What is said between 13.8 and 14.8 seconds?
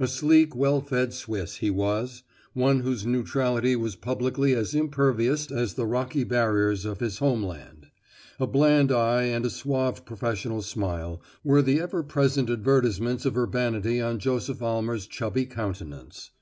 on Joseph